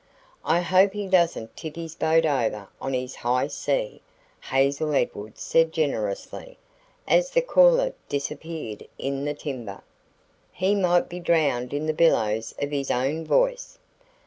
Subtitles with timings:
[0.43, 4.01] "I hope he doesn't tip his boat over on his 'high C',"
[4.41, 6.57] Hazel Edwards said generously,
[7.07, 9.83] as the caller disappeared in the timber.
[10.53, 13.77] "He might be drowned in the billows of his own voice."